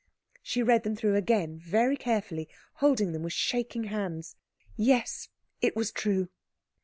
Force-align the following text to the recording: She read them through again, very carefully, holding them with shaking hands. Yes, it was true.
She 0.41 0.63
read 0.63 0.81
them 0.81 0.95
through 0.95 1.13
again, 1.15 1.59
very 1.59 1.95
carefully, 1.95 2.49
holding 2.77 3.11
them 3.11 3.21
with 3.21 3.33
shaking 3.33 3.83
hands. 3.83 4.35
Yes, 4.75 5.29
it 5.61 5.75
was 5.75 5.91
true. 5.91 6.29